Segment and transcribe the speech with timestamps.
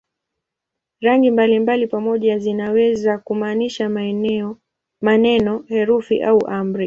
[1.01, 3.89] Rangi mbalimbali pamoja zinaweza kumaanisha
[5.01, 6.79] maneno, herufi au amri.